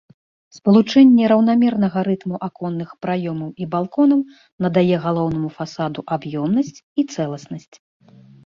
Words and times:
Спалучэнне 0.57 1.27
раўнамернага 1.31 1.99
рытму 2.07 2.35
аконных 2.47 2.89
праёмаў 3.07 3.49
і 3.65 3.69
балконаў 3.75 4.19
надае 4.67 4.97
галоўнаму 5.07 5.49
фасаду 5.59 5.99
аб'ёмнасць 6.19 6.77
і 6.81 7.01
цэласнасць. 7.15 7.75